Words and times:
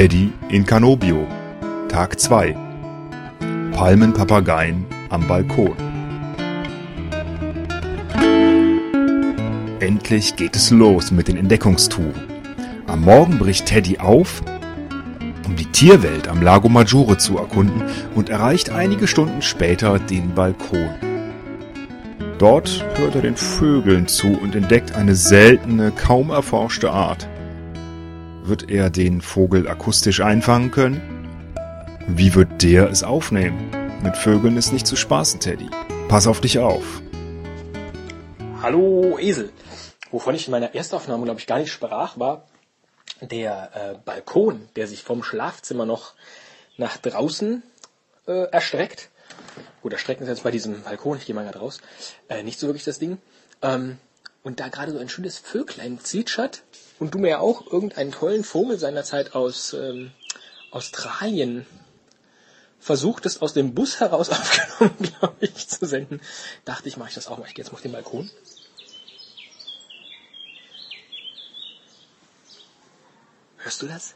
Teddy 0.00 0.32
in 0.48 0.64
Canobio. 0.64 1.28
Tag 1.90 2.18
2. 2.18 2.56
Palmenpapageien 3.72 4.86
am 5.10 5.28
Balkon. 5.28 5.76
Endlich 9.80 10.36
geht 10.36 10.56
es 10.56 10.70
los 10.70 11.10
mit 11.10 11.28
den 11.28 11.36
Entdeckungstouren. 11.36 12.14
Am 12.86 13.02
Morgen 13.02 13.38
bricht 13.38 13.66
Teddy 13.66 13.98
auf, 13.98 14.42
um 15.46 15.54
die 15.56 15.66
Tierwelt 15.66 16.28
am 16.28 16.40
Lago 16.40 16.70
Maggiore 16.70 17.18
zu 17.18 17.36
erkunden 17.36 17.82
und 18.14 18.30
erreicht 18.30 18.70
einige 18.70 19.06
Stunden 19.06 19.42
später 19.42 19.98
den 19.98 20.34
Balkon. 20.34 20.94
Dort 22.38 22.86
hört 22.94 23.16
er 23.16 23.20
den 23.20 23.36
Vögeln 23.36 24.08
zu 24.08 24.28
und 24.28 24.54
entdeckt 24.54 24.94
eine 24.94 25.14
seltene, 25.14 25.90
kaum 25.90 26.30
erforschte 26.30 26.90
Art. 26.90 27.28
Wird 28.42 28.70
er 28.70 28.88
den 28.88 29.20
Vogel 29.20 29.68
akustisch 29.68 30.20
einfangen 30.20 30.70
können? 30.70 31.28
Wie 32.08 32.34
wird 32.34 32.62
der 32.62 32.88
es 32.88 33.02
aufnehmen? 33.02 33.70
Mit 34.02 34.16
Vögeln 34.16 34.56
ist 34.56 34.72
nicht 34.72 34.86
zu 34.86 34.96
spaßen, 34.96 35.40
Teddy. 35.40 35.68
Pass 36.08 36.26
auf 36.26 36.40
dich 36.40 36.58
auf. 36.58 37.02
Hallo 38.62 39.18
Esel. 39.18 39.50
Wovon 40.10 40.34
ich 40.34 40.46
in 40.46 40.52
meiner 40.52 40.74
Erstaufnahme, 40.74 41.24
glaube 41.24 41.38
ich, 41.38 41.46
gar 41.46 41.58
nicht 41.58 41.70
sprach, 41.70 42.18
war 42.18 42.48
der 43.20 43.70
äh, 43.74 43.98
Balkon, 44.06 44.68
der 44.74 44.86
sich 44.86 45.02
vom 45.02 45.22
Schlafzimmer 45.22 45.84
noch 45.84 46.14
nach 46.78 46.96
draußen 46.96 47.62
äh, 48.26 48.44
erstreckt. 48.50 49.10
Gut, 49.82 49.92
erstrecken 49.92 50.22
ist 50.22 50.30
jetzt 50.30 50.44
bei 50.44 50.50
diesem 50.50 50.82
Balkon, 50.82 51.18
ich 51.18 51.26
gehe 51.26 51.34
mal 51.34 51.44
gerade 51.44 51.58
raus, 51.58 51.80
äh, 52.30 52.42
nicht 52.42 52.58
so 52.58 52.66
wirklich 52.68 52.84
das 52.84 52.98
Ding. 52.98 53.18
Ähm, 53.60 53.98
und 54.42 54.60
da 54.60 54.68
gerade 54.68 54.92
so 54.92 54.98
ein 54.98 55.10
schönes 55.10 55.38
Vöglein 55.38 56.00
zwitschert 56.00 56.62
und 57.00 57.14
du 57.14 57.18
mir 57.18 57.40
auch 57.40 57.66
irgendeinen 57.66 58.12
tollen 58.12 58.44
Vogel 58.44 58.78
seinerzeit 58.78 59.34
aus 59.34 59.72
ähm, 59.72 60.12
Australien 60.70 61.66
versuchtest, 62.78 63.42
aus 63.42 63.54
dem 63.54 63.74
Bus 63.74 63.98
heraus 63.98 64.28
aufgenommen, 64.30 64.96
glaube 64.98 65.36
ich, 65.40 65.66
zu 65.66 65.86
senden, 65.86 66.20
dachte 66.64 66.88
ich, 66.88 66.96
mache 66.96 67.08
ich 67.08 67.14
das 67.14 67.26
auch 67.26 67.38
mal. 67.38 67.46
Ich 67.46 67.54
gehe 67.54 67.64
jetzt 67.64 67.72
mal 67.72 67.76
auf 67.76 67.82
den 67.82 67.92
Balkon. 67.92 68.30
Hörst 73.58 73.82
du 73.82 73.86
das? 73.86 74.14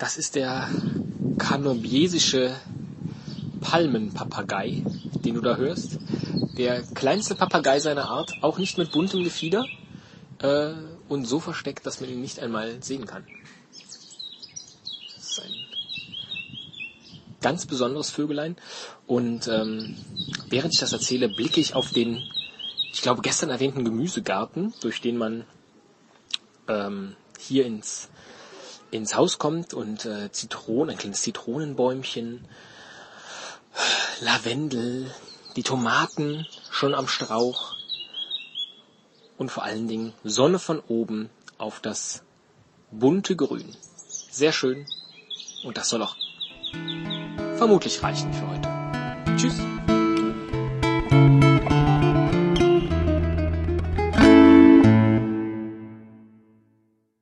Das 0.00 0.16
ist 0.16 0.34
der 0.34 0.66
kanobiesische 1.36 2.56
Palmenpapagei, 3.60 4.82
den 5.26 5.34
du 5.34 5.42
da 5.42 5.56
hörst. 5.56 5.98
Der 6.56 6.82
kleinste 6.82 7.34
Papagei 7.34 7.80
seiner 7.80 8.08
Art, 8.08 8.32
auch 8.40 8.56
nicht 8.56 8.78
mit 8.78 8.92
buntem 8.92 9.22
Gefieder 9.22 9.66
äh, 10.38 10.72
und 11.10 11.26
so 11.26 11.38
versteckt, 11.38 11.84
dass 11.84 12.00
man 12.00 12.08
ihn 12.08 12.22
nicht 12.22 12.38
einmal 12.40 12.82
sehen 12.82 13.04
kann. 13.04 13.26
Das 15.12 15.22
ist 15.22 15.42
ein 15.42 15.54
ganz 17.42 17.66
besonderes 17.66 18.08
Vögelein. 18.10 18.56
Und 19.06 19.48
ähm, 19.48 19.98
während 20.48 20.72
ich 20.72 20.80
das 20.80 20.94
erzähle, 20.94 21.28
blicke 21.28 21.60
ich 21.60 21.74
auf 21.74 21.90
den, 21.90 22.22
ich 22.90 23.02
glaube, 23.02 23.20
gestern 23.20 23.50
erwähnten 23.50 23.84
Gemüsegarten, 23.84 24.72
durch 24.80 25.02
den 25.02 25.18
man 25.18 25.44
ähm, 26.68 27.16
hier 27.38 27.66
ins 27.66 28.08
ins 28.90 29.14
Haus 29.14 29.38
kommt 29.38 29.74
und 29.74 30.04
äh, 30.04 30.30
Zitronen, 30.32 30.90
ein 30.90 30.98
kleines 30.98 31.22
Zitronenbäumchen, 31.22 32.46
Lavendel, 34.20 35.10
die 35.56 35.62
Tomaten 35.62 36.46
schon 36.70 36.94
am 36.94 37.08
Strauch 37.08 37.74
und 39.38 39.50
vor 39.50 39.64
allen 39.64 39.88
Dingen 39.88 40.12
Sonne 40.24 40.58
von 40.58 40.80
oben 40.80 41.30
auf 41.58 41.80
das 41.80 42.22
bunte 42.90 43.36
Grün. 43.36 43.76
Sehr 44.30 44.52
schön 44.52 44.86
und 45.64 45.76
das 45.76 45.88
soll 45.88 46.02
auch 46.02 46.16
vermutlich 47.56 48.02
reichen 48.02 48.32
für 48.32 48.48
heute. 48.48 49.36
Tschüss. 49.36 49.99